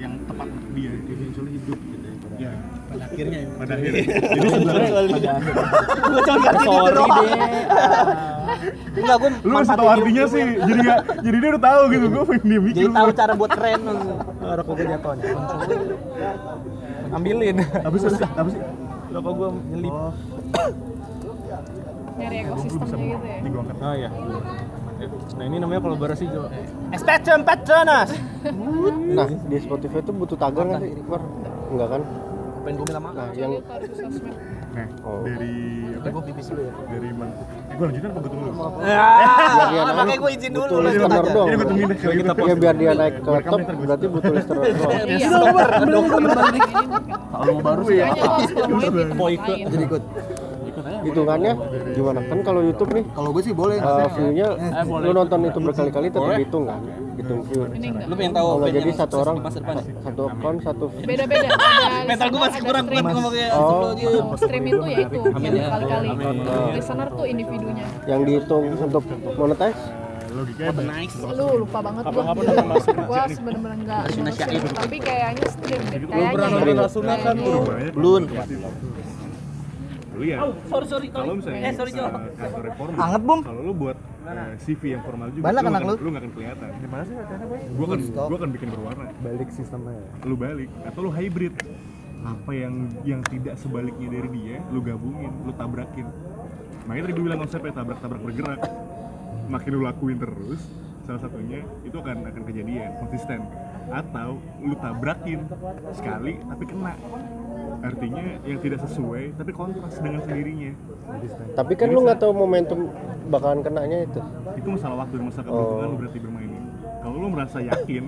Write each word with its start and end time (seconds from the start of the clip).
yang 0.00 0.16
tepat 0.24 0.48
untuk 0.48 0.70
dia 0.72 0.92
dia 1.04 1.28
soalnya 1.36 1.52
hidup 1.60 1.78
gitu 1.92 2.08
ya 2.40 2.52
pada 2.88 3.04
akhirnya 3.04 3.38
ya. 3.38 3.48
pada 3.60 3.72
akhirnya. 3.76 4.02
Jadi 4.08 4.46
sebenarnya 4.52 4.88
gue 4.88 6.20
cuma 6.24 6.36
ngerti 6.40 6.66
gitu 6.66 6.90
doang. 6.96 7.12
Deh 8.92 9.02
enggak 9.02 9.16
gue 9.20 9.30
lu 9.44 9.52
ngasih 9.52 9.76
tau 9.76 9.88
artinya 9.92 10.24
sih 10.24 10.44
jadi 10.56 10.80
nggak 10.88 11.00
jadi 11.20 11.36
dia 11.36 11.48
udah 11.52 11.62
tahu 11.68 11.82
gitu 11.92 12.06
gue 12.08 12.22
pengen 12.32 12.44
dia 12.48 12.60
mikir 12.64 12.80
jadi 12.80 12.96
tahu 12.96 13.08
cara 13.12 13.32
buat 13.36 13.50
keren 13.52 13.80
rokok 14.40 14.72
gue 14.72 14.86
jatuh 14.88 15.12
nih. 15.20 15.26
Ambilin. 17.12 17.56
Apa 17.60 17.96
sih 18.00 18.08
apa 18.08 18.48
sih 18.48 18.60
rokok 19.12 19.32
gue 19.36 19.48
nyelip. 19.68 19.92
Oh. 19.92 20.12
Nyari 22.12 22.36
ekosistemnya 22.44 23.16
gitu 23.20 23.26
ya? 23.28 23.84
oh 23.84 23.94
iya 24.00 24.10
nah 25.32 25.44
ini 25.44 25.56
namanya 25.56 25.80
kolaborasi 25.80 26.24
Jo. 26.26 26.46
Spectrum 26.92 27.40
Petronas 27.42 28.10
Nah, 29.08 29.26
di 29.28 29.56
Spotify 29.56 29.98
itu 29.98 30.10
butuh 30.10 30.34
tagar 30.34 30.64
nggak 30.66 30.80
sih? 30.82 30.92
War? 31.04 31.22
Enggak 31.68 31.88
kan? 31.90 32.02
pengen 32.62 32.78
gue 32.78 32.86
bilang 32.86 33.04
Nah, 33.04 33.26
Jadi 33.26 33.40
yang 33.40 33.52
nah 34.72 34.86
Oh. 35.04 35.20
dari 35.20 35.52
apa? 35.92 36.08
Gue 36.08 36.22
pipis 36.24 36.46
dulu 36.48 36.62
ya. 36.62 36.72
Dari 36.88 37.08
mana 37.12 37.32
eh 37.68 37.74
gue 37.74 37.84
lanjutin 37.84 38.08
apa? 38.08 38.18
Gue 38.18 38.30
tunggu 38.32 38.46
dulu. 38.48 38.62
Biar 38.80 39.60
dia 39.68 39.92
makanya 39.92 40.16
gue 40.16 40.30
izin 40.32 40.50
dulu 40.50 40.64
butuh 40.64 40.80
listener 40.80 41.10
aja 41.12 41.20
doang. 41.28 41.44
Jadi 41.44 41.56
gua 41.58 41.66
tungguin 41.66 41.88
deh 41.90 41.98
kalau 41.98 42.14
gitu. 42.14 42.32
Ya 42.42 42.54
biar 42.56 42.74
dia 42.78 42.90
naik 42.94 43.14
ke 43.14 43.20
top 43.42 43.60
berarti 43.76 44.06
butuh 44.08 44.32
listener 44.32 44.62
doang. 44.78 45.04
iya. 45.04 45.28
Kalau 47.32 47.52
mau 47.52 47.60
baru 47.60 47.82
mau 49.12 49.28
ikut 49.28 49.48
lain 49.52 49.66
jadi 49.66 49.84
ikut 49.84 50.02
Hitungannya 50.82 51.52
gimana? 51.92 52.20
Kan 52.26 52.38
kalau 52.42 52.60
YouTube 52.60 52.90
nih 52.92 53.04
kalau 53.12 53.28
gue 53.30 53.42
sih 53.42 53.54
boleh. 53.54 53.76
uh, 53.78 54.08
view-nya 54.12 54.48
lu 54.84 55.10
nonton 55.12 55.38
itu 55.44 55.58
berkali-kali 55.58 56.06
tetap 56.08 56.34
hitung 56.38 56.64
kan? 56.66 56.80
Hitung 57.12 57.40
view. 57.44 57.62
lu 58.08 58.14
pengen 58.16 58.32
tahu 58.32 58.48
Kalau 58.56 58.68
jadi 58.68 58.90
satu 58.92 59.14
orang 59.20 59.36
ya? 59.38 59.50
satu 60.02 60.22
akun 60.26 60.56
satu 60.60 60.84
beda 61.04 61.24
beda 61.28 61.48
ada 61.56 62.04
mental 62.10 62.26
gue 62.30 62.40
masih 62.40 62.60
kurang 62.62 62.84
kuat 62.88 63.04
ngomongnya. 63.04 63.48
Oh. 63.52 63.92
Stream 64.34 64.64
itu 64.66 64.82
ya 64.88 64.98
itu 65.06 65.20
yang 65.20 65.54
ya. 65.54 65.62
berkali-kali 65.68 66.08
listener 66.72 67.08
tuh 67.10 67.26
individunya. 67.26 67.86
Yang 68.08 68.20
dihitung 68.26 68.64
untuk 68.74 69.04
monetize. 69.36 69.82
logikanya 70.32 70.72
nice. 70.88 71.12
Lu 71.20 71.60
lupa 71.60 71.78
banget 71.84 72.08
gua. 72.08 72.32
Gua 73.04 73.22
bener-bener 73.28 73.76
enggak 73.84 74.02
tapi 74.72 74.96
kayaknya 74.96 75.44
stream 75.52 75.82
deh. 75.92 75.98
Belum 76.08 76.26
pernah 76.32 76.48
kayaknya 76.48 76.56
nonton 76.56 76.72
ya. 76.72 76.84
Rasuna 76.88 77.14
kan 77.20 77.34
Kayaknya. 77.36 77.60
Banyak 77.68 77.92
Belum. 77.92 78.22
Lu 80.12 80.22
ya. 80.22 80.36
Sorry 80.66 80.86
sorry 80.86 81.06
kalau 81.08 81.34
misalnya 81.34 81.60
eh 81.62 81.72
sorry 81.72 81.90
uh, 81.94 82.10
kantor 82.32 82.62
reform 82.64 82.90
Anget, 82.94 83.22
Bum. 83.22 83.40
kalau 83.40 83.60
lu 83.62 83.72
buat 83.72 83.96
uh, 84.22 84.52
CV 84.58 84.82
yang 84.90 85.02
formal 85.02 85.28
juga 85.28 85.44
Banyak 85.44 85.56
lu 85.56 85.64
anak 85.64 85.72
nggak 85.72 85.82
lu. 85.82 85.88
akan- 85.88 85.98
lu 85.98 86.08
nggak 86.08 86.22
akan 86.22 86.32
kelihatan. 86.32 86.68
Gimana 86.78 87.02
sih 87.02 87.14
katanya 87.14 87.46
boy 87.46 87.60
gua 87.72 87.86
kan 87.86 87.98
gua 88.28 88.38
kan 88.38 88.50
bikin 88.50 88.68
berwarna. 88.70 89.04
Balik 89.18 89.48
sistemnya 89.50 89.92
ya? 89.94 90.04
Lu 90.22 90.34
balik 90.34 90.70
atau 90.84 91.00
lu 91.00 91.10
hybrid. 91.10 91.54
Apa 92.22 92.50
yang 92.52 92.74
yang 93.02 93.20
tidak 93.24 93.54
sebaliknya 93.56 94.08
dari 94.08 94.28
dia 94.30 94.56
lu 94.68 94.78
gabungin 94.78 95.32
lu 95.42 95.50
tabrakin. 95.52 96.06
Makanya 96.82 97.02
tadi 97.02 97.12
gue 97.12 97.24
bilang 97.24 97.40
konsepnya 97.40 97.72
tabrak 97.72 97.98
tabrak 97.98 98.20
bergerak. 98.20 98.60
Makin 99.44 99.70
lu 99.70 99.82
lakuin 99.82 100.18
terus 100.18 100.62
salah 101.02 101.18
satunya 101.18 101.66
itu 101.82 101.94
akan 101.94 102.22
akan 102.24 102.42
kejadian 102.44 102.94
konsisten. 102.96 103.42
Atau 103.90 104.38
lu 104.60 104.74
tabrakin 104.76 105.42
sekali 105.90 106.38
tapi 106.40 106.64
kena 106.64 106.94
artinya 107.82 108.22
yang 108.42 108.58
tidak 108.58 108.78
sesuai 108.80 109.34
tapi 109.34 109.50
kontras 109.50 109.94
dengan 109.96 110.20
sendirinya 110.22 110.70
Tapi 111.52 111.72
kan 111.74 111.88
lu 111.90 112.00
nggak 112.00 112.18
tahu 112.18 112.32
momentum 112.32 112.88
bakalan 113.28 113.60
kenanya 113.60 114.06
itu. 114.06 114.20
itu 114.54 114.68
masalah 114.70 115.02
waktu 115.02 115.14
dan 115.18 115.24
masalah 115.26 115.44
keberuntungan 115.44 115.82
Oh. 115.82 115.90
lu 115.90 115.96
berarti 115.98 116.18
bermainnya 116.18 116.62
kalau 117.02 117.16
lu 117.18 117.28
merasa 117.28 117.58
yakin 117.58 118.04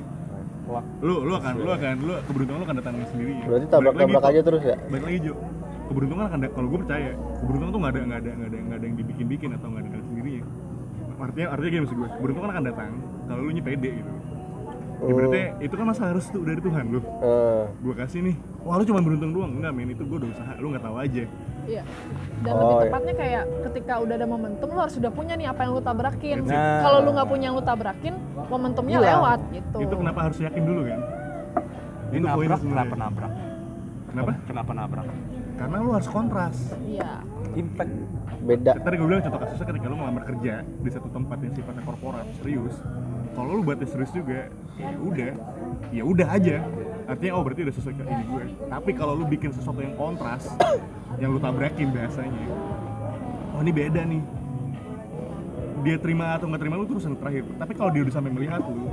lu 1.00 1.14
lu 1.20 1.32
akan 1.34 1.52
lu 1.58 1.70
akan 1.70 1.94
lu 2.00 2.12
keberuntungan 2.24 2.58
lu 2.58 2.64
akan 2.64 2.76
datang 2.78 2.92
dengan 2.94 3.08
sendirinya 3.10 3.44
Berarti 3.44 3.52
Balik 3.60 3.70
tabrak-tabrak 3.70 4.22
lagi, 4.22 4.30
aja 4.30 4.40
terus 4.42 4.62
ya? 4.64 4.76
balik 4.88 5.04
lagi 5.04 5.18
Jo 5.20 5.34
keberuntungan 5.84 6.24
akan 6.24 6.38
kalau 6.48 6.68
gue 6.70 6.80
percaya 6.80 7.10
keberuntungan 7.36 7.70
tuh 7.70 7.80
nggak 7.82 7.92
ada 7.92 8.00
nggak 8.00 8.18
ada 8.18 8.30
nggak 8.32 8.48
ada 8.48 8.58
nggak 8.58 8.78
ada 8.78 8.86
yang 8.86 8.96
dibikin-bikin 8.96 9.48
atau 9.52 9.66
nggak 9.68 9.82
ada 9.82 9.88
dengan 9.90 10.06
sendirinya 10.06 10.42
artinya 11.14 11.46
artinya 11.50 11.70
gini 11.70 11.82
maksud 11.84 11.96
gue 11.96 12.08
keberuntungan 12.14 12.50
akan 12.50 12.64
datang 12.64 12.90
kalau 13.24 13.40
lu 13.40 13.50
nya 13.50 13.62
pede 13.62 13.90
gitu. 13.94 14.10
Ibaratnya 15.06 15.44
itu 15.58 15.74
kan 15.74 15.86
masalah 15.86 16.12
restu 16.12 16.38
dari 16.40 16.58
Tuhan 16.58 16.84
lu 16.86 17.00
Eh, 17.20 17.64
gue 17.78 17.94
kasih 17.94 18.20
nih 18.22 18.34
wah 18.60 18.74
lu 18.74 18.84
cuma 18.84 19.00
beruntung 19.00 19.30
doang 19.30 19.52
enggak 19.52 19.72
men 19.72 19.88
itu 19.88 20.02
gue 20.02 20.16
udah 20.16 20.30
usaha 20.30 20.52
lu 20.56 20.66
nggak 20.70 20.82
tahu 20.82 20.96
aja 20.98 21.24
Iya. 21.64 21.80
Dan 22.38 22.52
Oh, 22.52 22.60
lebih 22.60 22.76
iya. 22.76 22.84
tepatnya 22.84 23.14
kayak 23.16 23.42
ketika 23.64 23.92
udah 23.98 24.14
ada 24.14 24.26
momentum 24.26 24.68
lu 24.68 24.78
harus 24.78 24.94
sudah 24.94 25.08
punya 25.08 25.32
nih 25.32 25.48
apa 25.48 25.60
yang 25.60 25.72
lu 25.72 25.80
tabrakin. 25.80 26.36
Nah. 26.44 26.80
Kalau 26.82 26.98
lu 27.00 27.10
nggak 27.10 27.24
punya 27.26 27.44
yang 27.44 27.56
lu 27.56 27.64
tabrakin, 27.64 28.14
momentumnya 28.44 28.98
Hilang. 28.98 29.12
lewat 29.16 29.40
gitu. 29.50 29.76
itu 29.80 29.94
kenapa 29.96 30.18
harus 30.22 30.38
yakin 30.38 30.62
dulu 30.62 30.80
kan 30.84 31.00
ini 32.06 32.20
nabrak 32.20 32.60
kenapa 32.60 32.94
nabrak 32.94 33.32
kenapa 34.06 34.30
kenapa 34.44 34.72
nabrak 34.72 35.06
karena 35.54 35.76
lu 35.78 35.90
harus 35.90 36.08
kontras 36.08 36.56
Iya. 36.84 37.10
impact 37.54 37.92
beda. 38.40 38.72
tadi 38.76 38.94
gue 38.94 39.06
bilang 39.08 39.22
contoh 39.24 39.40
kasusnya 39.40 39.66
ketika 39.66 39.86
lu 39.88 39.96
ngelamar 39.96 40.24
kerja 40.26 40.54
di 40.62 40.90
satu 40.92 41.08
tempat 41.08 41.36
yang 41.40 41.52
sifatnya 41.54 41.82
korporat 41.82 42.26
serius 42.36 42.74
kalau 43.34 43.58
lu 43.58 43.62
buatnya 43.66 43.88
serius 43.90 44.12
juga 44.14 44.46
ya 44.78 44.96
udah. 45.02 45.32
Ya 45.90 46.02
udah 46.06 46.28
aja. 46.30 46.56
Artinya 47.04 47.32
oh 47.36 47.42
berarti 47.44 47.66
udah 47.66 47.74
sesuai 47.74 47.94
ini 47.98 48.24
gue. 48.30 48.44
Tapi 48.70 48.90
kalau 48.94 49.12
lu 49.18 49.24
bikin 49.26 49.50
sesuatu 49.52 49.82
yang 49.82 49.94
kontras 49.98 50.48
yang 51.20 51.34
lu 51.34 51.38
tabrakin 51.42 51.90
biasanya 51.90 52.46
oh 53.54 53.60
ini 53.60 53.72
beda 53.74 54.02
nih. 54.06 54.22
Dia 55.84 56.00
terima 56.00 56.40
atau 56.40 56.48
nggak 56.48 56.62
terima 56.62 56.80
lu 56.80 56.86
terus 56.88 57.04
yang 57.04 57.18
terakhir. 57.18 57.44
Tapi 57.60 57.72
kalau 57.76 57.90
dia 57.92 58.02
udah 58.06 58.14
sampai 58.14 58.32
melihat 58.32 58.62
lu 58.64 58.88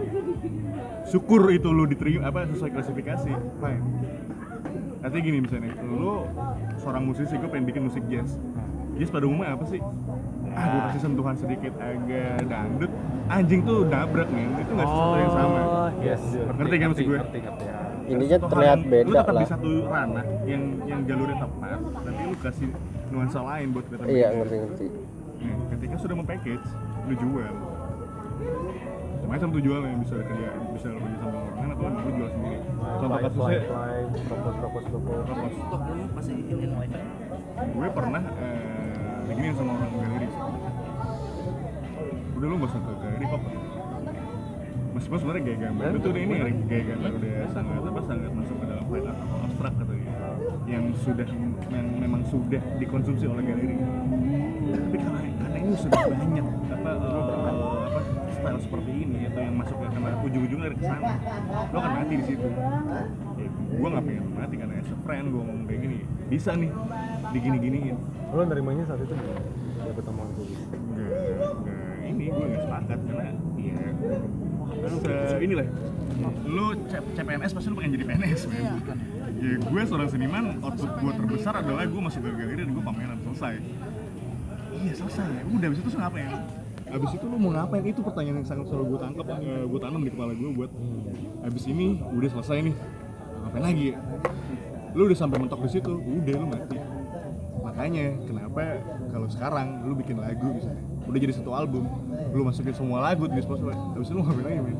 syukur 1.08 1.47
itu 1.53 1.69
lu 1.69 1.88
diterima 1.88 2.28
apa 2.28 2.50
sesuai 2.50 2.72
klasifikasi 2.73 3.31
fine. 3.31 3.85
Artinya 5.02 5.23
gini 5.23 5.38
misalnya 5.41 5.73
lu 5.85 6.25
seorang 6.81 7.06
musisi 7.06 7.34
gue 7.38 7.50
pengen 7.50 7.66
bikin 7.69 7.84
musik 7.88 8.03
jazz. 8.09 8.35
Jazz 9.00 9.09
pada 9.13 9.25
umumnya 9.25 9.56
apa 9.56 9.66
sih 9.72 9.79
ah 10.52 10.66
gue 10.68 10.82
kasih 10.86 11.02
sentuhan 11.02 11.36
sedikit 11.36 11.74
agak 11.78 12.44
dangdut. 12.44 12.92
Anjing 13.28 13.62
tuh 13.62 13.78
nabrak 13.86 14.28
men. 14.30 14.50
Itu 14.58 14.72
nggak 14.72 14.88
sesuatu 14.88 15.18
yang 15.18 15.34
sama. 15.34 15.60
Oh, 15.62 15.90
yes. 16.02 16.22
Ngerti 16.52 16.76
kan 16.76 16.88
maksud 16.90 17.06
gue? 17.06 17.18
ngerti 17.18 17.38
ngerti 17.40 17.64
ya. 17.64 17.76
Ininya 18.04 18.36
Satu 18.36 18.44
hal 18.44 18.52
terlihat 18.52 18.76
yang- 18.76 18.84
lu 18.84 18.92
beda 18.92 19.12
tetap 19.16 19.30
lah. 19.30 19.42
di 19.42 19.48
satu 19.48 19.70
ranah 19.88 20.26
yang 20.44 20.64
yang 20.84 21.00
jalurnya 21.06 21.38
tepat 21.38 21.70
nanti 22.02 22.22
lu 22.22 22.36
kasih 22.38 22.68
nuansa 23.08 23.40
lain 23.42 23.68
buat 23.72 23.86
kelihatan 23.86 24.08
Iya 24.10 24.28
beda. 24.28 24.38
ngerti-ngerti. 24.38 24.86
Nah, 25.42 25.58
ketika 25.70 25.96
sudah 25.98 26.16
mempackage 26.16 26.66
lu 27.02 27.14
jual. 27.16 27.54
Macam 29.24 29.48
tuh 29.48 29.62
jual 29.64 29.80
yang 29.80 30.00
bisa 30.04 30.16
kerja 30.20 30.50
bisa 30.76 30.88
lu 30.92 31.00
kerja 31.00 31.18
sama 31.18 31.40
orang 31.40 31.70
atau 31.72 32.04
lu 32.04 32.12
jual 32.12 32.30
sendiri. 32.30 32.58
Contoh 33.00 33.18
kasusnya 33.18 33.60
propos 34.28 34.54
propos 34.60 34.84
propos. 34.84 35.14
Propos. 35.24 35.52
Masih 36.12 36.36
ini 36.36 36.66
wifi? 36.68 37.00
Gue 37.72 37.88
pernah 37.90 38.24
eh, 38.36 38.81
diginiin 39.31 39.56
sama 39.56 39.72
orang 39.80 39.92
galeri 39.96 40.28
udah 42.36 42.47
lu 42.52 42.56
gak 42.59 42.68
usah 42.68 42.81
ke 42.84 42.92
galeri 43.00 43.25
kok 43.31 43.42
meskipun 44.92 45.18
sebenarnya 45.24 45.44
gaya 45.47 45.58
gambar 45.72 45.92
itu 45.96 46.08
udah 46.12 46.22
ini 46.22 46.36
gaya 46.68 46.84
gambar 46.92 47.12
udah 47.16 47.34
sangat 47.56 47.81
apa 47.88 48.02
sangat 48.03 48.31
masuk 48.36 48.56
ke 48.59 48.66
dalam 48.68 48.86
art 48.91 49.06
atau 49.08 49.38
abstrak 49.47 49.74
katanya 49.80 50.14
yang 50.68 50.86
sudah 51.00 51.28
yang 51.72 51.88
memang 51.96 52.22
sudah 52.28 52.62
dikonsumsi 52.75 53.25
oleh 53.31 53.44
galeri 53.47 53.75
tapi 54.72 54.97
karena 55.00 55.58
ini 55.64 55.75
sudah 55.80 56.02
banyak 56.12 56.46
apa 56.75 56.91
eh, 56.91 57.81
apa 57.88 58.00
style 58.36 58.59
seperti 58.59 58.91
ini 58.91 59.20
atau 59.31 59.41
yang 59.47 59.56
masuk 59.56 59.75
ke 59.80 59.86
karena 59.96 60.18
ujung-ujungnya 60.28 60.66
dari 60.68 60.75
ke 60.75 60.86
sana 60.91 61.12
lo 61.72 61.78
akan 61.80 61.91
mati 62.03 62.14
di 62.20 62.25
situ. 62.25 62.47
Ya, 63.38 63.47
gue 63.47 63.88
nggak 63.88 64.03
pengen 64.03 64.25
mati 64.41 64.56
karena 64.57 64.74
as 64.81 64.90
a 64.90 64.97
friend 65.06 65.25
gue 65.29 65.41
ngomong 65.46 65.66
kayak 65.69 65.81
gini 65.85 65.97
bisa 66.25 66.57
nih 66.57 66.72
digini-giniin. 67.29 67.97
Lo 68.34 68.41
nerimanya 68.50 68.84
saat 68.90 69.06
itu 69.06 69.13
gimana? 69.13 69.41
Ya 69.85 69.91
pertemuan 69.94 70.28
itu 70.34 70.44
nggak 70.97 71.09
nggak 71.62 71.97
ini 72.09 72.25
gue 72.34 72.46
nggak 72.50 72.62
sepakat 72.66 73.00
karena 73.06 73.28
ya 73.62 73.79
se 74.97 75.13
inilah. 75.46 75.68
Lu 76.46 76.66
C- 76.90 77.06
CPNS 77.18 77.52
pasti 77.53 77.68
lu 77.69 77.76
pengen 77.78 77.91
jadi 77.97 78.05
PNS 78.09 78.41
men. 78.49 78.66
Ya 79.41 79.53
gue 79.61 79.82
seorang 79.85 80.09
seniman 80.09 80.44
output 80.66 80.90
gue 80.90 81.11
terbesar 81.17 81.53
adalah 81.61 81.85
gue 81.85 82.02
ke 82.02 82.29
galeri 82.34 82.61
dan 82.66 82.72
gue 82.73 82.84
pameran 82.84 83.17
selesai. 83.29 83.53
Iya 84.72 84.94
selesai. 84.97 85.46
Udah 85.53 85.67
abis 85.70 85.79
itu 85.85 85.90
lu 85.94 85.97
ngapain? 86.02 86.32
Abis 86.91 87.11
itu 87.16 87.26
lu 87.29 87.37
mau 87.40 87.52
ngapain? 87.53 87.84
Itu 87.85 88.02
pertanyaan 88.02 88.41
yang 88.41 88.47
sangat 88.49 88.66
selalu 88.67 88.96
gue 88.96 88.99
tangkap 88.99 89.26
eh, 89.37 89.64
gue 89.70 89.79
tanam 89.79 90.02
di 90.02 90.11
kepala 90.11 90.32
gue 90.34 90.49
buat 90.55 90.72
abis 91.46 91.64
ini 91.70 92.02
udah 92.02 92.29
selesai 92.37 92.58
nih 92.70 92.76
ngapain 93.41 93.64
lagi 93.64 93.85
ya 93.88 93.97
lu 94.91 95.02
udah 95.03 95.17
sampai 95.17 95.38
mentok 95.38 95.59
di 95.61 95.72
situ 95.72 95.91
udah 95.93 96.35
lu 96.35 96.47
mati 96.47 96.78
makanya 97.61 98.05
kenapa 98.22 98.61
kalau 99.08 99.28
sekarang 99.28 99.67
lu 99.82 99.93
bikin 99.93 100.17
lagu 100.17 100.49
misalnya 100.52 100.79
udah 101.03 101.20
jadi 101.20 101.34
satu 101.34 101.52
album 101.52 101.84
lu 102.29 102.41
masukin 102.41 102.73
semua 102.73 102.99
lagu 103.02 103.26
di 103.26 103.40
Spotify 103.40 103.72
habis 103.73 104.05
itu 104.05 104.14
lu 104.14 104.22
ngapain 104.22 104.46
lagi 104.46 104.59
men 104.61 104.78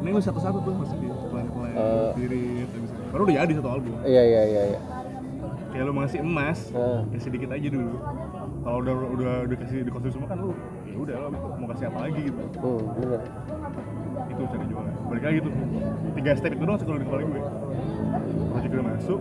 ini 0.00 0.08
lu 0.10 0.20
satu-satu 0.20 0.58
tuh 0.58 0.74
masukin 0.74 1.10
pelan-pelan 1.26 1.68
Eh. 1.70 2.08
spirit 2.10 2.40
habis 2.66 2.88
itu. 2.88 3.02
baru 3.10 3.22
udah 3.22 3.34
jadi 3.36 3.52
satu 3.54 3.68
album 3.70 3.92
Iya 4.02 4.22
iya 4.24 4.42
iya. 4.44 4.62
iya. 4.66 4.80
kayak 5.70 5.84
lu 5.84 5.92
ngasih 5.94 6.18
emas 6.20 6.58
Eh. 6.70 7.00
ya 7.06 7.18
sedikit 7.20 7.48
aja 7.48 7.68
dulu 7.68 7.92
kalau 8.60 8.76
udah 8.78 8.94
udah 9.10 9.32
udah 9.44 9.56
kasih 9.58 9.78
dikonsumsi 9.82 10.14
semua 10.14 10.28
kan 10.28 10.38
lu 10.38 10.50
ya 10.84 10.96
udah 10.96 11.14
lu 11.20 11.28
mau 11.58 11.68
kasih 11.68 11.86
apa 11.86 11.98
lagi 12.02 12.20
gitu 12.24 12.40
Hmm, 12.58 12.80
bener. 12.96 13.20
itu 14.26 14.42
cara 14.46 14.64
jualan 14.64 14.94
balik 15.06 15.24
lagi 15.26 15.38
tuh 15.40 15.52
tiga 16.14 16.30
step 16.34 16.50
itu 16.50 16.62
doang 16.62 16.78
kalau 16.78 16.96
di 16.96 17.04
kepala 17.04 17.22
gue 17.22 17.42
project 18.60 18.76
gue 18.76 18.84
masuk. 18.84 19.20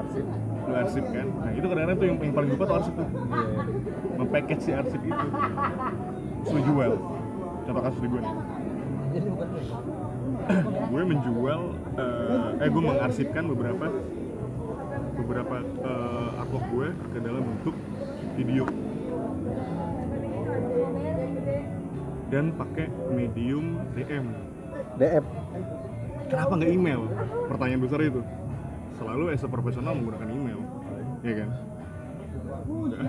Arsip. 0.00 0.24
Lu 0.64 0.72
arsip 0.72 1.04
kan? 1.12 1.26
Nah 1.28 1.50
itu 1.52 1.66
kadang-kadang 1.68 1.96
tuh 2.00 2.06
yang, 2.08 2.16
yang 2.24 2.34
paling 2.34 2.50
lupa 2.56 2.64
tuh 2.64 2.76
arsip 2.80 2.94
tuh. 2.96 3.08
Mempackage 4.16 4.62
si 4.64 4.70
arsip 4.72 5.00
itu. 5.04 5.26
Terus 6.40 6.52
lu 6.56 6.60
jual 6.64 6.92
contoh 7.68 7.82
kasus 7.84 8.00
di 8.00 8.08
gue 8.08 8.20
nih. 8.24 8.34
Gue 10.90 11.02
menjual 11.06 11.60
eh, 12.00 12.62
eh 12.64 12.68
gue 12.72 12.82
mengarsipkan 12.82 13.44
beberapa 13.54 13.86
beberapa 15.14 15.56
eh, 15.62 16.40
artwork 16.40 16.66
gue 16.72 16.88
ke 17.14 17.18
dalam 17.22 17.42
bentuk 17.44 17.76
video. 18.34 18.64
Dan 22.30 22.54
pakai 22.56 22.86
medium 23.12 23.78
DM 23.94 24.26
DM 24.98 25.24
kenapa 26.30 26.52
nggak 26.56 26.72
email? 26.72 27.02
Pertanyaan 27.50 27.82
besar 27.82 28.00
itu 28.02 28.22
selalu 29.00 29.32
as 29.32 29.40
a 29.40 29.48
profesional 29.48 29.96
menggunakan 29.96 30.28
email. 30.28 30.60
Ya 31.24 31.34
kan? 31.40 31.48
Udah 32.68 33.00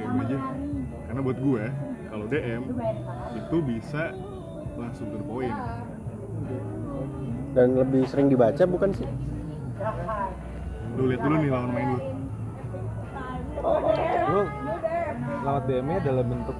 DM 0.00 0.16
aja. 0.24 0.38
Karena 1.04 1.20
buat 1.20 1.38
gue 1.38 1.64
kalau 2.08 2.24
DM 2.32 2.62
itu 3.36 3.56
bisa 3.60 4.16
langsung 4.80 5.12
to 5.12 5.20
the 5.20 5.26
point. 5.28 5.58
Dan 7.52 7.76
lebih 7.76 8.08
sering 8.08 8.32
dibaca 8.32 8.64
bukan 8.64 8.90
sih? 8.96 9.08
Lu 10.96 11.12
lihat 11.12 11.20
dulu 11.20 11.36
nih 11.36 11.50
lawan 11.52 11.70
main 11.76 11.88
lu. 11.92 12.00
Lu 14.32 14.42
lewat 15.44 15.64
DM 15.68 15.86
nya 15.92 15.98
dalam 16.00 16.26
bentuk 16.32 16.56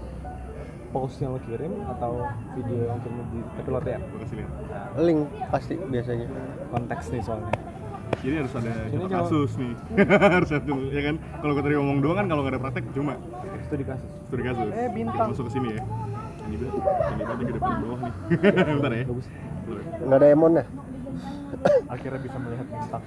post 0.95 1.19
yang 1.19 1.35
lo 1.35 1.43
kirim 1.43 1.83
atau 1.91 2.23
video 2.55 2.87
yang 2.87 3.03
cuma 3.03 3.27
di 3.35 3.43
tapi 3.59 3.69
lo 3.73 3.81
ya 3.83 3.99
gue 3.99 4.19
kasih 4.23 4.37
lihat. 4.45 4.53
Link 5.01 5.21
pasti 5.49 5.75
biasanya. 5.81 6.29
Konteks 6.71 7.11
nih 7.11 7.23
soalnya 7.25 7.74
jadi 8.21 8.35
harus 8.45 8.53
ada 8.55 8.73
contoh 8.93 9.11
kasus 9.11 9.51
nih. 9.59 9.73
Harus 10.37 10.51
ada 10.53 10.65
dulu 10.65 10.87
ya 10.93 11.03
kan? 11.09 11.17
Kalau 11.41 11.53
gue 11.57 11.63
tadi 11.65 11.75
ngomong 11.75 11.99
doang 12.05 12.17
kan 12.21 12.27
kalau 12.31 12.41
nggak 12.45 12.55
ada 12.55 12.61
praktek 12.63 12.85
cuma. 12.95 13.15
Itu 13.65 13.75
di 13.75 13.87
kasus. 13.87 14.11
Studi 14.29 14.43
kasus. 14.45 14.71
Eh, 14.71 14.89
bintang. 14.93 15.29
masuk 15.33 15.45
ke 15.49 15.53
sini 15.57 15.69
ya. 15.75 15.83
Ini 16.45 16.57
bet 16.61 16.71
ini 16.77 17.23
bet 17.25 17.39
gede 17.49 17.61
paling 17.61 17.81
bawah 17.83 17.99
nih. 17.99 18.13
Bentar 18.79 18.93
ya. 18.93 19.05
Bagus. 19.09 19.27
Ya. 19.27 19.41
nggak 20.05 20.19
ada 20.21 20.29
emonnya 20.29 20.65
akhirnya 21.89 22.21
bisa 22.21 22.39
melihat 22.43 22.67
bintang. 22.69 23.03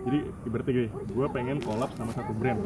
Jadi 0.00 0.18
ibaratnya 0.48 0.72
gini 0.72 0.88
gue 0.88 1.26
pengen 1.28 1.58
collab 1.60 1.90
sama 1.94 2.10
satu 2.16 2.32
brand 2.32 2.58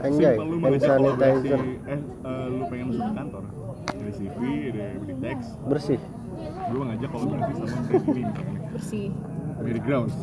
anjay 0.00 0.34
Simpel 0.34 0.46
lu 0.46 0.56
hand 0.60 0.80
sanitizer. 0.80 1.60
eh, 1.60 2.00
eh, 2.22 2.46
lu 2.48 2.62
pengen 2.66 2.86
masuk 2.88 3.02
ke 3.02 3.14
kantor. 3.14 3.42
Dari 3.90 4.12
CV 4.12 4.38
dari 4.70 4.96
di 5.00 5.14
teks. 5.18 5.46
Bersih. 5.62 6.00
Gue 6.70 6.82
ngajak 6.82 7.08
sama 7.08 7.24
brand 7.26 7.44
ini 7.44 7.60
misalnya 7.60 7.98
nih. 8.08 8.26
bersih. 8.70 9.08
Grounds 9.60 10.14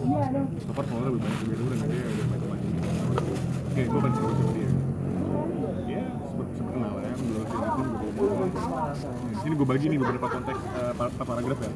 so 0.58 0.72
far 0.74 0.82
follower 0.84 1.10
lebih 1.10 1.22
banyak 1.22 1.40
dari 1.46 1.62
udah 1.62 1.78
dia 1.78 2.04
udah 2.04 2.26
macam-macam. 2.28 2.70
Oke 3.68 3.82
gue 3.84 4.00
pengen 4.00 4.16
kolaborasi 4.16 4.42
sama 4.42 4.52
dia. 4.52 4.70
Ya 5.88 6.04
seperti 6.26 6.52
seperti 6.54 6.72
kenalan 6.74 7.04
belum 7.18 7.44
sih 7.46 7.58
ngomong 8.18 8.50
di 9.24 9.36
sini 9.38 9.54
gue 9.54 9.68
bagi 9.68 9.86
nih 9.88 10.00
beberapa 10.00 10.28
konteks 10.28 10.60
pa- 10.92 11.14
paragraf 11.22 11.60
ya. 11.60 11.72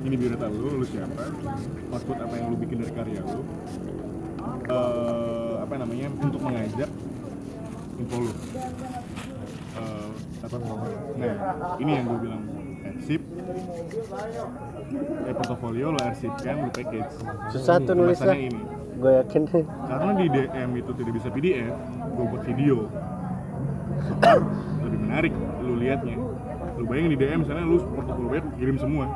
Ini 0.00 0.14
biodata 0.16 0.46
lu, 0.48 0.66
lu 0.72 0.86
siapa 0.86 1.24
output 1.90 2.16
apa 2.16 2.34
yang 2.34 2.46
lu 2.48 2.56
bikin 2.56 2.76
dari 2.78 2.92
karya 2.94 3.20
lu. 3.20 3.42
Apa 4.40 4.78
namanya 5.80 6.06
untuk 6.20 6.40
mengajak 6.44 6.90
info 7.96 8.16
lu. 8.20 8.32
Apa 10.40 10.56
nah 11.20 11.36
ini 11.80 11.90
yang 12.00 12.04
gue 12.08 12.18
bilang 12.24 12.42
arsip 12.80 13.20
eh 15.28 15.34
portofolio 15.36 15.86
lo 15.92 16.00
arsipkan 16.00 16.54
lu 16.64 16.70
package. 16.72 17.12
Susah 17.52 17.80
tuh 17.80 17.96
nulisnya. 17.96 18.36
Ini. 18.36 18.60
Gue 19.00 19.12
yakin. 19.24 19.42
Karena 19.64 20.12
di 20.16 20.26
DM 20.28 20.70
itu 20.76 20.90
tidak 20.92 21.12
bisa 21.16 21.28
PDF 21.32 21.76
gue 22.12 22.24
buat 22.28 22.42
video. 22.44 22.76
Lebih 24.84 24.98
menarik 25.00 25.32
lu 25.64 25.74
liatnya. 25.80 26.16
Lu 26.76 26.84
bayangin 26.88 27.10
di 27.16 27.18
DM 27.20 27.38
misalnya 27.44 27.64
lu 27.64 27.76
portofolio 27.96 28.40
kirim 28.60 28.76
semua. 28.76 29.06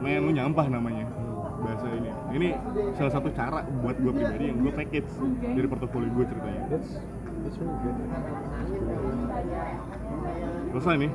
Men 0.00 0.20
lu 0.26 0.32
nyampah 0.36 0.66
namanya 0.68 1.01
bahasa 1.62 1.86
ini 1.94 2.10
ini 2.34 2.48
salah 2.98 3.12
satu 3.14 3.28
cara 3.30 3.62
buat 3.80 3.96
gue 3.96 4.12
pribadi 4.12 4.44
yang 4.50 4.58
gue 4.60 4.72
package 4.74 5.10
dari 5.40 5.66
portofolio 5.70 6.10
gue 6.10 6.24
ceritanya 6.26 6.62
that's 6.68 6.90
that's 7.46 7.56
really 7.62 7.78
good 7.86 7.96
selesai 10.74 10.94
nih 10.98 11.12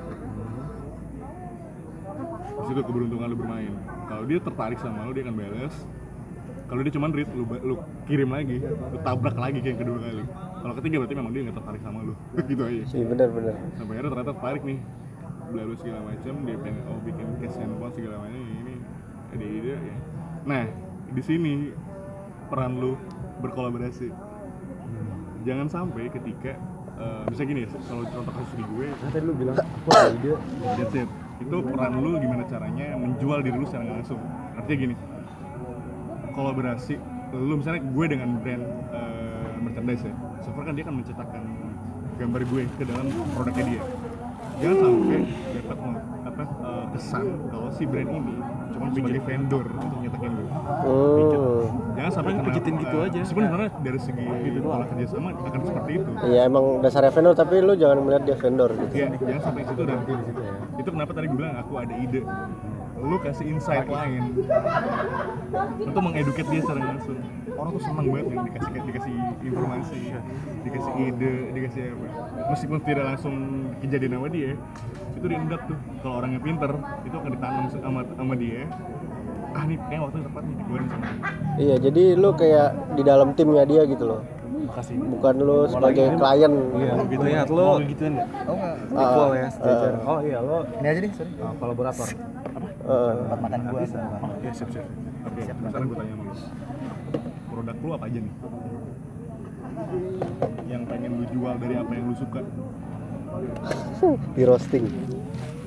di 2.58 2.64
situ 2.66 2.82
keberuntungan 2.82 3.28
lu 3.30 3.38
bermain 3.38 3.74
kalau 4.08 4.24
dia 4.26 4.40
tertarik 4.42 4.80
sama 4.82 5.06
lu 5.06 5.14
dia 5.14 5.24
akan 5.28 5.36
balas 5.36 5.76
kalau 6.68 6.82
dia 6.84 6.92
cuma 6.92 7.08
read 7.12 7.30
lu, 7.32 7.44
lu 7.64 7.76
kirim 8.08 8.30
lagi 8.32 8.60
lu 8.64 8.98
tabrak 9.04 9.36
lagi 9.40 9.60
kayak 9.64 9.78
yang 9.78 9.80
kedua 9.84 9.98
kali 10.04 10.24
kalau 10.58 10.74
ketiga 10.84 10.96
berarti 11.04 11.16
memang 11.16 11.32
dia 11.32 11.42
nggak 11.48 11.58
tertarik 11.62 11.82
sama 11.84 12.00
lu 12.04 12.14
gitu 12.44 12.62
aja 12.64 12.84
iya 12.92 13.06
benar 13.08 13.30
benar 13.32 13.56
sampai 13.78 13.94
akhirnya 13.96 14.12
ternyata 14.12 14.32
tertarik 14.36 14.64
nih 14.66 14.80
belalu 15.48 15.74
segala 15.80 16.00
macam 16.12 16.34
dia 16.44 16.58
pengen 16.60 16.84
oh 16.92 17.00
bikin 17.08 17.28
case 17.40 17.56
handphone 17.56 17.94
segala 17.96 18.16
macam 18.20 18.42
ini 18.42 18.76
ada 19.32 19.46
ide 19.46 19.76
ya 19.80 19.96
nah 20.48 20.64
di 21.12 21.22
sini 21.22 21.76
peran 22.48 22.80
lu 22.80 22.96
berkolaborasi 23.44 24.10
jangan 25.44 25.68
sampai 25.68 26.08
ketika 26.08 26.56
eh, 27.00 27.24
misalnya 27.28 27.50
gini 27.52 27.62
ya 27.68 27.70
kalau 27.88 28.04
contoh 28.08 28.34
kasus 28.34 28.54
di 28.56 28.64
gue 28.64 28.88
nah 28.92 29.10
tadi 29.12 29.24
lu 29.28 29.34
bilang 29.36 29.56
aku 29.60 29.90
ada 29.92 30.10
ide 30.16 30.34
That's 30.80 30.96
it. 30.96 31.10
Itu 31.38 31.62
peran 31.62 32.02
lu 32.02 32.18
gimana 32.18 32.44
caranya 32.50 32.98
menjual 32.98 33.46
diri 33.46 33.58
lu 33.62 33.66
secara 33.70 33.86
langsung. 33.86 34.18
Artinya 34.58 34.78
gini, 34.90 34.96
kolaborasi 36.34 36.98
lu 37.30 37.54
misalnya 37.62 37.82
gue 37.86 38.06
dengan 38.10 38.30
brand 38.42 38.64
eh, 38.90 39.54
merchandise 39.62 40.04
ya. 40.10 40.14
So 40.42 40.50
far 40.58 40.66
kan 40.66 40.74
dia 40.74 40.84
akan 40.90 40.96
mencetakkan 41.06 41.44
gambar 42.18 42.42
gue 42.42 42.64
ke 42.82 42.84
dalam 42.90 43.06
produknya 43.38 43.64
dia. 43.70 43.84
Jangan 44.58 44.78
sampai 44.82 45.22
dapat 45.62 45.78
apa 45.78 46.17
kesan 46.96 47.26
kalau 47.52 47.68
si 47.74 47.84
brand 47.84 48.10
ini 48.10 48.36
cuma 48.72 48.88
sebagai 48.94 49.22
vendor 49.26 49.66
untuk 49.74 49.98
nyetakin 50.06 50.32
gue. 50.38 50.48
hmm. 50.86 51.64
Jangan 51.98 52.12
sampai 52.14 52.32
kena, 52.38 52.46
pijitin 52.46 52.74
gitu 52.78 52.98
eh, 53.02 53.06
aja. 53.10 53.20
Meskipun 53.26 53.44
sebenarnya 53.44 53.70
dari 53.82 54.00
segi 54.00 54.26
pola 54.62 54.86
kerjasama 54.86 55.28
akan 55.34 55.62
seperti 55.66 55.92
itu. 55.98 56.10
iya 56.30 56.42
emang 56.46 56.66
dasarnya 56.86 57.12
vendor 57.12 57.34
tapi 57.34 57.56
lu 57.60 57.74
jangan 57.74 57.98
melihat 58.06 58.24
dia 58.24 58.38
vendor 58.38 58.70
gitu 58.72 58.94
Iya, 58.94 59.08
jangan 59.18 59.42
sampai 59.42 59.62
situ 59.66 59.82
dah. 59.82 59.98
di 59.98 60.14
situ 60.14 60.42
ya 60.46 60.54
itu 60.78 60.90
kenapa 60.94 61.12
tadi 61.18 61.26
gue 61.28 61.38
bilang 61.38 61.56
aku 61.58 61.74
ada 61.82 61.94
ide 61.98 62.22
lu 62.98 63.18
kasih 63.22 63.46
insight 63.54 63.86
lain. 63.86 64.24
Untuk 65.86 66.02
mengeduket 66.02 66.46
dia 66.50 66.62
secara 66.66 66.82
langsung. 66.82 67.20
Orang 67.58 67.72
tuh 67.74 67.84
senang 67.86 68.06
banget 68.10 68.26
yang 68.34 68.44
dikasih 68.50 68.72
dikasih 68.86 69.14
informasi 69.42 70.00
dikasih 70.66 70.92
ide 71.10 71.34
dikasih 71.54 71.84
apa. 71.94 72.08
Meskipun 72.54 72.78
tidak 72.86 73.06
langsung 73.14 73.36
kejadian 73.82 74.12
sama 74.18 74.28
dia 74.34 74.52
itu 75.18 75.26
diendap 75.26 75.62
tuh. 75.70 75.78
Kalau 76.02 76.16
orangnya 76.22 76.40
pinter 76.42 76.72
itu 77.06 77.16
akan 77.18 77.32
ditanam 77.34 77.66
sama 77.70 78.00
sama 78.18 78.34
dia. 78.38 78.62
Ah 79.56 79.64
nih 79.66 79.78
kayak 79.90 80.02
waktu 80.06 80.18
tepat 80.22 80.44
nih 80.46 80.56
digoreng 80.62 80.88
sama 80.92 81.04
dia. 81.06 81.18
iya 81.58 81.76
jadi 81.82 82.04
lu 82.14 82.30
kayak 82.38 82.70
di 82.94 83.02
dalam 83.06 83.30
timnya 83.34 83.66
dia 83.66 83.82
gitu 83.90 84.06
loh. 84.06 84.22
Makasih. 84.58 84.96
Bukan 85.00 85.36
lu 85.42 85.58
sebagai 85.70 86.06
klien. 86.18 86.54
Iya 86.78 86.94
gitu. 87.10 87.22
lihat 87.26 87.50
lo 87.50 87.82
nggak? 87.82 88.28
Oh 88.46 88.54
enggak 88.58 88.76
Ah, 88.94 89.02
equal 89.06 89.30
ya 89.34 89.48
sejajar. 89.54 89.92
Oh 90.06 90.20
iya 90.22 90.38
lo 90.42 90.58
ini 90.82 90.88
aja 90.90 91.00
deh 91.02 91.12
sorry. 91.14 91.32
Uh, 91.42 91.54
kolaborator 91.58 92.10
Heeh. 92.88 93.12
tempat 93.20 93.40
makan 93.44 93.60
gua 93.68 93.82
bisa 93.84 94.00
oh 94.24 94.32
iya 94.40 94.52
siap 94.56 94.70
siap. 94.72 94.88
Oke 95.28 95.40
sekarang 95.44 95.88
gue 95.92 95.98
tanya 96.00 96.14
sama 96.16 96.24
lu. 96.24 96.36
Produk 97.52 97.76
lu 97.84 97.90
apa 97.92 98.06
aja 98.08 98.20
nih? 98.24 98.34
Yang 100.72 100.84
pengen 100.88 101.12
lu 101.20 101.26
jual 101.36 101.54
dari 101.60 101.76
apa 101.76 101.92
yang 101.92 102.06
lu 102.08 102.16
suka? 102.16 102.42
Di 104.32 104.44
roasting. 104.48 104.86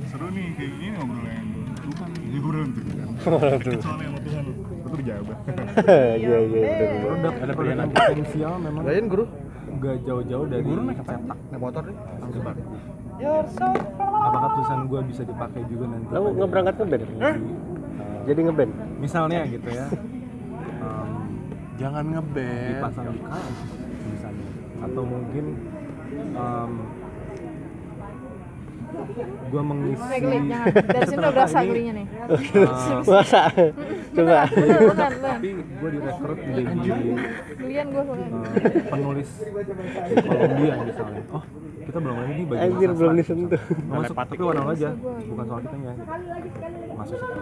Seru 0.09 0.27
nih 0.33 0.47
kayak 0.57 0.71
gini 0.81 0.87
ngobrolin. 0.97 1.47
Tuhan 1.81 2.09
nih 2.17 2.23
ini 2.25 2.39
gue 2.41 2.53
tuh 2.73 2.83
kan? 2.89 3.09
Soalnya 3.85 4.09
sama 4.09 4.21
Tuhan 4.25 4.45
itu 4.81 4.97
dijawab 5.07 5.27
iya 6.19 6.39
iya 6.51 6.67
benar 6.67 6.99
produk 6.99 7.35
ada 7.37 7.53
produk 7.53 7.73
yang 7.77 7.93
potensial 7.93 8.53
memang. 8.59 8.83
Lain 8.89 9.05
guru? 9.13 9.25
Nggak 9.71 9.97
jauh-jauh 10.03 10.47
dari 10.51 10.63
Guru 10.67 10.81
naik 10.83 10.99
cetak. 11.05 11.39
Naik 11.53 11.61
motor 11.61 11.83
deh? 11.85 11.97
Langsung 12.21 12.43
apakah 14.21 14.49
tulisan 14.53 14.81
gue 14.85 15.01
bisa 15.07 15.23
dipakai 15.23 15.63
juga 15.67 15.85
nanti 15.89 16.07
lu 16.07 16.21
pada- 16.21 16.35
nggak 16.37 16.49
berangkat 16.49 16.75
ngeband 16.77 17.05
Uh, 18.01 18.21
jadi 18.25 18.41
ngeband? 18.43 18.73
Misalnya 18.97 19.41
gitu 19.47 19.69
ya. 19.69 19.87
Um, 20.79 21.11
jangan 21.77 22.05
ngeband. 22.07 22.69
dipasang 22.71 23.07
di 23.09 23.21
kaos 23.21 23.57
misalnya. 24.07 24.47
Atau 24.81 25.03
mungkin 25.05 25.45
um, 26.33 26.73
gue 29.51 29.63
mengisi. 29.63 30.03
Dari 30.95 31.05
sini 31.07 31.19
udah 31.19 31.33
berasa 31.35 31.59
gelinya 31.65 31.93
nih. 31.99 32.07
uh, 32.33 33.01
Masa? 33.15 33.43
Coba. 34.15 34.41
Tapi 34.51 35.49
gue 35.59 35.89
direkrut 35.95 36.39
jadi 36.41 36.91
Gelian 37.61 37.87
gue 37.91 38.03
soalnya. 38.03 38.29
uh, 38.31 38.45
penulis 38.91 39.31
Kolombia 40.27 40.75
misalnya. 40.85 41.23
Oh 41.35 41.45
kita 41.81 41.99
belum 41.99 42.17
lagi 42.23 42.33
nih 42.39 42.45
bagi 42.47 42.61
Anjir 42.61 42.91
belum 42.95 43.15
disentuh. 43.19 43.63
masuk 43.91 44.15
tapi 44.15 44.43
warna 44.47 44.63
aja? 44.71 44.91
Bukan 45.01 45.45
soal 45.49 45.61
kitanya 45.65 45.93
masuk 46.95 47.17
situ 47.17 47.41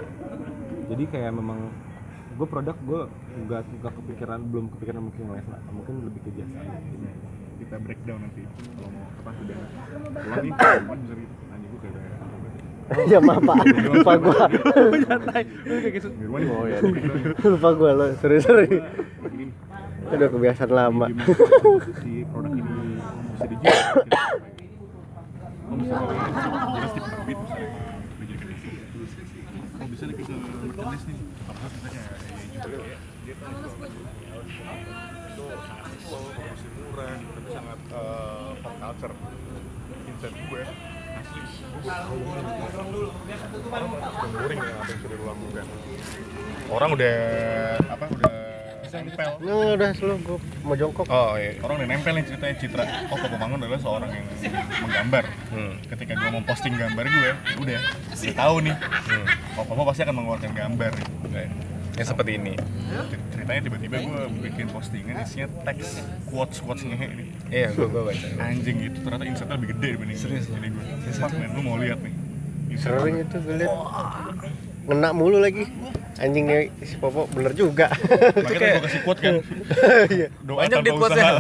jadi 0.89 1.05
kayak 1.11 1.33
memang 1.37 1.59
gue 2.39 2.47
produk 2.47 2.77
gue 2.87 3.01
nggak 3.47 3.63
nggak 3.83 3.93
kepikiran 3.99 4.41
belum 4.47 4.67
kepikiran 4.77 5.03
mungkin 5.11 5.25
les 5.35 5.47
lah 5.51 5.61
mungkin 5.75 5.95
lebih 6.07 6.21
ke 6.23 6.31
jasa 6.39 6.61
kita 7.59 7.77
breakdown 7.83 8.19
nanti. 8.23 8.43
Kalau 8.47 8.91
mau 8.95 9.05
apa 9.11 9.31
udah. 9.35 9.57
Pulang 10.19 10.43
nih 10.43 10.53
cuman 10.55 10.99
bisa 11.03 11.15
gitu 11.19 11.35
anjing 11.51 11.71
gue 11.75 11.81
kayak 11.83 12.19
ya 13.13 13.21
maaf 13.21 13.45
pak, 13.45 13.69
lupa 13.69 14.13
gua, 14.17 14.49
Mirwan 16.17 16.41
nih 16.41 16.49
oh 16.49 16.65
ya 16.65 16.79
lupa 17.45 17.69
gua 17.77 17.91
lo, 17.93 18.07
sorry 18.17 18.41
sorry. 18.41 18.81
ini 19.37 19.53
Udah 20.09 20.29
kebiasaan 20.33 20.73
lama. 20.73 21.13
si 22.01 22.25
produk 22.33 22.49
ini 22.49 22.65
bisa 23.37 23.45
dijual. 23.45 23.77
Bisa 25.69 26.97
penerbit 26.97 27.39
bisa 29.99 30.05
kita 30.09 30.33
merchandise 30.33 31.05
nih 31.11 31.19
apa 31.49 31.65
ya 33.29 33.35
kan 33.37 33.53
itu 35.39 35.47
simple 36.03 36.19
promosi 36.35 36.67
murah 36.75 37.15
tapi 37.15 37.49
sangat 37.55 37.79
eh, 37.95 38.51
pop 38.59 38.75
culture 38.83 39.15
insight 40.11 40.35
gue 40.51 40.63
asli 41.19 41.41
gue 42.19 43.09
boring 44.35 44.59
ya 44.59 44.73
apa 44.75 44.91
yang 44.91 44.99
sudah 44.99 45.19
orang 46.75 46.91
udah 46.91 47.17
apa 47.87 48.05
udah 48.11 48.35
nempel 48.89 49.31
Nah, 49.45 49.77
udah 49.77 49.91
selalu 49.95 50.17
gua 50.25 50.39
mau 50.65 50.73
jongkok. 50.75 51.07
Oh 51.13 51.37
iya, 51.37 51.61
orang 51.61 51.77
udah 51.77 51.89
nempel 51.93 52.13
nih 52.17 52.25
ceritanya 52.25 52.55
Citra. 52.57 52.85
Oh, 53.13 53.21
Koko 53.21 53.37
Mangun 53.37 53.61
adalah 53.61 53.81
seorang 53.85 54.11
yang 54.17 54.25
menggambar. 54.81 55.25
Ketika 55.93 56.13
gue 56.17 56.31
mau 56.33 56.43
posting 56.49 56.73
gambar 56.73 57.05
gue, 57.05 57.21
ya 57.21 57.35
udah, 57.61 57.81
udah 58.17 58.35
tahu 58.35 58.57
nih. 58.65 58.75
Koko 59.61 59.83
pasti 59.85 60.01
akan 60.09 60.15
mengeluarkan 60.17 60.53
gambar. 60.57 60.93
Ya 61.99 62.05
seperti 62.07 62.39
ini. 62.39 62.55
Ceritanya 63.35 63.61
tiba-tiba 63.61 63.97
gue 63.99 64.23
bikin 64.47 64.71
postingan 64.71 65.19
isinya 65.21 65.51
teks 65.67 65.99
quotes 66.31 66.63
quotesnya 66.63 66.95
ini. 66.95 67.27
Iya, 67.51 67.75
gua 67.75 67.87
gua 67.91 68.03
baca. 68.09 68.27
Anjing 68.39 68.77
gitu, 68.87 68.97
ternyata 69.03 69.25
insightnya 69.27 69.55
lebih 69.59 69.69
gede 69.75 69.89
dibanding 69.99 70.19
serius 70.19 70.47
jadi 70.47 70.69
gue. 70.71 70.85
Fuck 71.11 71.33
man, 71.35 71.51
lu 71.59 71.61
mau 71.67 71.75
lihat 71.75 71.99
nih. 71.99 72.15
Sering 72.79 73.19
gue. 73.19 73.27
itu 73.27 73.37
gue 73.43 73.55
liat. 73.59 73.73
Ngena 74.87 75.11
mulu 75.11 75.43
lagi. 75.43 75.67
Anjingnya 76.19 76.71
si 76.83 76.95
Popo 76.99 77.27
bener 77.31 77.51
juga. 77.55 77.91
Makanya 77.91 78.79
gue 78.79 78.83
kasih 78.87 79.01
quote 79.03 79.21
kan. 79.23 79.35
Iya. 80.15 80.27
Doa 80.43 80.59
Banyak 80.67 80.79
tanpa 80.83 81.07
usaha. 81.11 81.33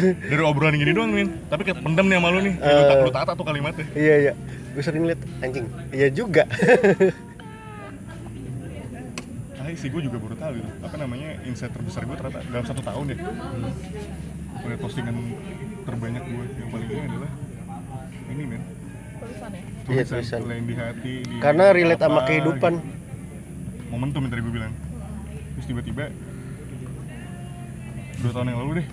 Dari 0.00 0.42
obrolan 0.44 0.76
gini 0.76 0.92
doang, 0.92 1.12
Min. 1.12 1.28
Tapi 1.48 1.60
kayak 1.64 1.80
pendem 1.84 2.08
nih 2.08 2.16
sama 2.20 2.28
lu 2.32 2.40
nih. 2.40 2.54
Lu, 2.56 2.82
tak- 2.88 3.00
lu 3.04 3.12
tata 3.12 3.32
tuh 3.36 3.44
kalimatnya. 3.44 3.84
Iya 3.92 4.14
iya. 4.16 4.32
Gue 4.72 4.82
sering 4.84 5.04
liat 5.04 5.20
anjing. 5.44 5.64
Iya 5.92 6.08
juga. 6.08 6.44
Sih 9.76 9.88
gue 9.92 10.02
juga 10.02 10.16
baru 10.16 10.36
tahu 10.40 10.52
gitu. 10.56 10.70
Apa 10.82 10.96
namanya 10.96 11.28
insight 11.44 11.72
terbesar 11.72 12.02
gue 12.08 12.16
ternyata 12.16 12.40
dalam 12.48 12.64
satu 12.66 12.82
tahun 12.82 13.04
ya. 13.12 13.16
Gue 14.56 14.74
postingan 14.80 15.16
terbanyak 15.84 16.22
gue 16.24 16.44
yang 16.58 16.68
paling 16.72 16.88
ini 16.88 17.02
adalah 17.04 17.30
ini 18.32 18.42
men. 18.48 18.62
Tulisan 19.16 19.50
ya. 19.52 19.62
Iya, 19.92 20.02
tulisan. 20.08 20.40
Lain 20.48 20.64
di 20.64 20.74
hati. 20.74 21.14
Di 21.22 21.36
Karena 21.38 21.64
relate 21.70 22.02
sama 22.02 22.20
apa, 22.24 22.28
kehidupan. 22.32 22.72
gitu. 22.80 22.94
Momentum 23.92 24.20
yang 24.24 24.32
tadi 24.32 24.42
gue 24.42 24.54
bilang. 24.56 24.72
Terus 25.56 25.66
tiba-tiba 25.68 26.04
dua 28.16 28.32
tahun 28.32 28.48
yang 28.48 28.58
lalu 28.64 28.72
deh 28.80 28.88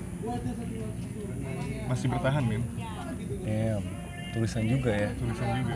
masih 1.87 2.07
bertahan 2.11 2.43
men 2.43 2.63
Damn. 3.43 3.83
Tulisan 4.33 4.63
juga 4.65 4.91
ya. 4.91 5.09
tulisan 5.15 5.47
juga 5.63 5.75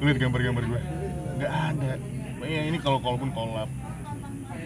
lihat 0.00 0.16
gambar-gambar 0.16 0.62
gue 0.64 0.80
nggak 1.40 1.52
ada 1.52 1.92
ya 2.42 2.60
ini 2.64 2.78
kalau 2.78 2.98
kalaupun 2.98 3.30
collab. 3.30 3.68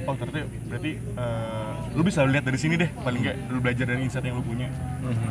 Oh 0.04 0.12
ternyata 0.12 0.44
berarti 0.68 1.00
eh, 1.00 1.72
lu 1.96 2.04
bisa 2.04 2.20
lihat 2.28 2.44
dari 2.44 2.58
sini 2.60 2.76
deh 2.76 2.90
paling 2.92 3.24
nggak 3.24 3.36
lu 3.48 3.58
belajar 3.58 3.88
dari 3.88 4.04
insight 4.04 4.20
yang 4.22 4.36
lu 4.36 4.44
punya. 4.44 4.68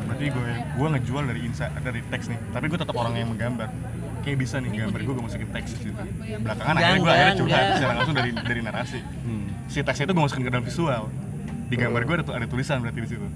Berarti 0.10 0.26
gue 0.28 0.50
gue 0.74 0.88
ngejual 0.98 1.24
dari 1.30 1.40
insight 1.46 1.72
dari 1.78 2.02
teks 2.10 2.26
nih. 2.28 2.40
Tapi 2.50 2.66
gue 2.68 2.80
tetap 2.82 2.96
orang 2.96 3.14
yang 3.14 3.30
menggambar. 3.30 3.70
Kayak 4.24 4.38
bisa 4.40 4.56
nih 4.58 4.72
gambar 4.82 5.00
gue 5.00 5.14
gue 5.14 5.26
masukin 5.30 5.50
teks 5.52 5.70
di 5.76 5.80
situ. 5.90 6.02
Belakangan 6.42 6.74
akhirnya 6.74 7.00
gue 7.00 7.12
akhirnya 7.12 7.36
curhat 7.38 7.64
secara 7.78 7.94
langsung 8.02 8.16
dari 8.18 8.32
dari 8.34 8.62
narasi. 8.64 9.00
Si 9.70 9.80
teksnya 9.80 10.06
itu 10.10 10.14
gue 10.18 10.24
masukin 10.26 10.44
ke 10.44 10.52
dalam 10.52 10.66
visual. 10.66 11.04
Di 11.70 11.76
gambar 11.78 12.02
gue 12.04 12.16
ada, 12.22 12.26
ada 12.34 12.46
tulisan 12.50 12.82
berarti 12.82 13.00
di 13.00 13.10
situ. 13.10 13.28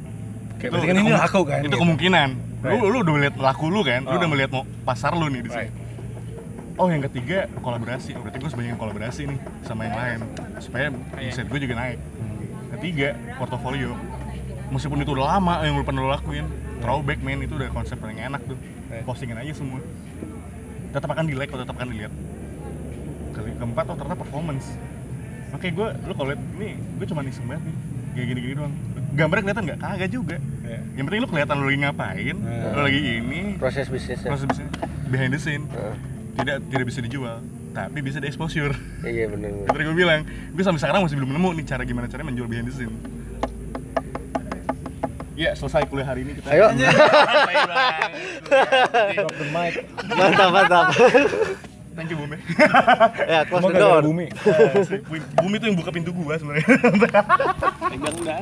Kayak 0.58 0.70
berarti 0.74 0.88
kan 0.90 0.96
ini 0.98 1.12
laku 1.14 1.42
kan, 1.46 1.60
itu 1.62 1.70
gitu. 1.70 1.78
kemungkinan. 1.78 2.30
Lu 2.58 2.66
Right. 2.66 2.82
lu 2.90 2.98
udah 3.06 3.14
melihat 3.14 3.36
laku 3.38 3.66
lu 3.70 3.86
kan 3.86 4.02
lu 4.02 4.10
Oh. 4.10 4.18
udah 4.18 4.30
melihat 4.34 4.50
mau 4.50 4.66
pasar 4.82 5.14
lu 5.14 5.30
nih 5.30 5.46
di 5.46 5.50
sini. 5.54 5.70
Right. 5.70 5.74
Oh 6.78 6.88
yang 6.88 7.02
ketiga 7.04 7.50
kolaborasi. 7.60 8.14
Oh, 8.16 8.22
berarti 8.22 8.38
gue 8.38 8.50
sebanyak 8.50 8.78
kolaborasi 8.78 9.22
nih 9.28 9.40
sama 9.66 9.86
yang 9.86 9.98
lain. 9.98 10.20
Supaya 10.58 10.88
omset 10.94 11.46
gue 11.46 11.60
juga 11.60 11.76
naik. 11.76 12.00
Ketiga 12.78 13.18
portofolio. 13.36 13.98
Meskipun 14.68 15.00
itu 15.00 15.12
udah 15.16 15.40
lama 15.40 15.64
yang 15.64 15.80
lu 15.80 15.84
pernah 15.84 16.04
lu 16.04 16.12
lakuin 16.12 16.44
throwback 16.84 17.24
man 17.24 17.40
itu 17.40 17.56
udah 17.56 17.72
konsep 17.72 17.98
paling 17.98 18.20
enak 18.20 18.44
tuh. 18.46 18.58
Right. 18.88 19.04
postingan 19.04 19.36
aja 19.38 19.52
semua. 19.52 19.84
Tetap 20.96 21.12
akan 21.12 21.28
di 21.28 21.36
like 21.36 21.52
tetap 21.52 21.76
akan 21.76 21.88
dilihat. 21.92 22.14
Kali 23.36 23.52
keempat 23.54 23.84
oh 23.90 23.96
ternyata 23.96 24.16
performance. 24.16 24.66
Oke 25.52 25.72
gue 25.72 25.88
lu 26.08 26.14
kalau 26.14 26.30
lihat 26.32 26.42
ini 26.56 26.70
gue 26.96 27.06
cuma 27.08 27.20
iseng 27.24 27.48
banget 27.48 27.68
nih. 27.68 27.76
Kayak 28.16 28.28
gini-gini 28.32 28.54
doang. 28.56 28.74
Gambarnya 29.14 29.44
kelihatan 29.44 29.64
nggak? 29.66 29.80
Kagak 29.82 30.10
juga. 30.12 30.38
Iya. 30.68 30.80
yang 31.00 31.06
penting 31.08 31.22
lu 31.24 31.30
kelihatan 31.32 31.56
lu 31.58 31.66
lagi 31.72 31.80
ngapain 31.80 32.36
Iya. 32.36 32.68
lu 32.76 32.82
lagi 32.84 33.00
ini. 33.24 33.42
Proses 33.56 33.88
bisnisnya. 33.88 34.28
proses 34.28 34.46
bisnis 34.52 34.68
behind 35.08 35.32
the 35.32 35.40
scene. 35.40 35.64
Heeh. 35.72 35.96
Tidak 36.38 36.58
tidak 36.66 36.86
bisa 36.86 37.00
dijual 37.02 37.38
tapi 37.70 38.00
bisa 38.00 38.18
di 38.18 38.26
exposure 38.26 38.74
Iya 39.00 39.26
bener. 39.28 39.52
seperti 39.64 39.84
gue 39.84 39.96
bilang 39.96 40.22
gue 40.26 40.64
sampai 40.64 40.80
sekarang 40.80 41.02
masih 41.02 41.16
belum 41.16 41.32
nemu 41.32 41.50
nih 41.54 41.66
cara 41.68 41.82
gimana 41.84 42.06
caranya 42.06 42.28
menjual 42.28 42.48
behind 42.48 42.66
the 42.66 42.74
scene 42.74 42.94
ya 45.34 45.54
selesai 45.54 45.86
kuliah 45.86 46.08
hari 46.08 46.26
ini 46.26 46.34
kita 46.34 46.50
Ayo. 46.50 46.74
Drop 49.14 49.30
the 49.32 49.46
mic. 49.48 49.74
Mantap 50.10 50.50
mantap. 50.50 50.86
thank 51.94 52.10
you 52.10 52.18
Bumi 52.18 52.38
ya, 53.30 53.46
close 53.46 53.62
the 53.64 53.74
door. 53.76 54.02
bumi. 54.02 54.30
Bumi 55.36 55.56
tuh 55.58 55.68
yang 55.68 55.78
buka 55.78 55.90
pintu 55.90 56.10
gua 56.10 56.38
sebenarnya 56.38 56.66
Pegang 57.88 58.18
dah. 58.22 58.42